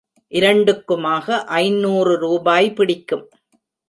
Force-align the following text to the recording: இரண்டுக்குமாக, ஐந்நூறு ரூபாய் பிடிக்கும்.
இரண்டுக்குமாக, 0.31 1.45
ஐந்நூறு 1.45 2.13
ரூபாய் 2.17 2.73
பிடிக்கும். 2.73 3.25